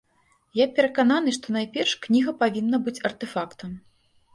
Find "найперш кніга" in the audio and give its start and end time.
1.57-2.37